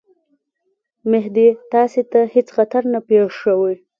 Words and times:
مهدي 1.11 1.47
تاسي 1.71 2.01
ته 2.11 2.19
هیڅ 2.33 2.47
خطر 2.55 2.81
نه 2.93 2.99
پېښوي. 3.07 3.75